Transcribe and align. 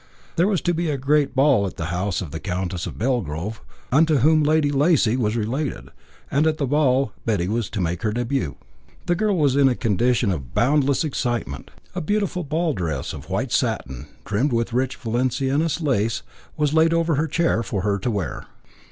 There 0.35 0.47
was 0.47 0.61
to 0.61 0.73
be 0.73 0.89
a 0.89 0.97
great 0.97 1.35
ball 1.35 1.67
at 1.67 1.77
the 1.77 1.93
house 1.93 2.21
of 2.21 2.31
the 2.31 2.39
Countess 2.39 2.87
of 2.87 2.97
Belgrove, 2.97 3.61
unto 3.91 4.15
whom 4.17 4.41
Lady 4.41 4.71
Lacy 4.71 5.15
was 5.15 5.35
related, 5.35 5.89
and 6.31 6.47
at 6.47 6.57
the 6.57 6.65
ball 6.65 7.13
Betty 7.23 7.47
was 7.47 7.69
to 7.69 7.79
make 7.81 8.01
her 8.01 8.11
début. 8.11 8.55
The 9.05 9.13
girl 9.13 9.37
was 9.37 9.55
in 9.55 9.69
a 9.69 9.75
condition 9.75 10.31
of 10.31 10.55
boundless 10.55 11.03
excitement. 11.03 11.69
A 11.93 12.01
beautiful 12.01 12.43
ball 12.43 12.73
dress 12.73 13.13
of 13.13 13.29
white 13.29 13.51
satin, 13.51 14.07
trimmed 14.25 14.53
with 14.53 14.73
rich 14.73 14.95
Valenciennes 14.95 15.81
lace, 15.81 16.23
was 16.57 16.73
laid 16.73 16.95
over 16.95 17.13
her 17.13 17.27
chair 17.27 17.61
for 17.61 17.81
her 17.81 17.99
to 17.99 18.09
wear. 18.09 18.47